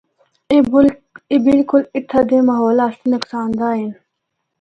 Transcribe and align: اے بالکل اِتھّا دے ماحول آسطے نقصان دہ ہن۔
اے 1.29 1.35
بالکل 1.45 1.81
اِتھّا 1.95 2.19
دے 2.29 2.37
ماحول 2.47 2.77
آسطے 2.85 3.07
نقصان 3.15 3.47
دہ 3.57 3.67
ہن۔ 3.77 3.91